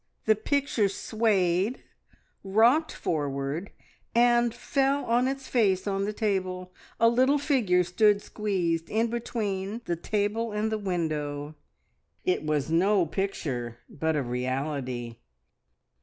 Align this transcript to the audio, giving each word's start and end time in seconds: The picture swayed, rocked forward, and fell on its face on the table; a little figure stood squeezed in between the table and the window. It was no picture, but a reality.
The 0.25 0.33
picture 0.35 0.89
swayed, 0.89 1.83
rocked 2.43 2.91
forward, 2.91 3.69
and 4.15 4.51
fell 4.51 5.05
on 5.05 5.27
its 5.27 5.47
face 5.47 5.85
on 5.85 6.05
the 6.05 6.11
table; 6.11 6.73
a 6.99 7.07
little 7.07 7.37
figure 7.37 7.83
stood 7.83 8.19
squeezed 8.19 8.89
in 8.89 9.11
between 9.11 9.81
the 9.85 9.95
table 9.95 10.53
and 10.53 10.71
the 10.71 10.79
window. 10.79 11.53
It 12.25 12.41
was 12.43 12.71
no 12.71 13.05
picture, 13.05 13.77
but 13.87 14.15
a 14.15 14.23
reality. 14.23 15.17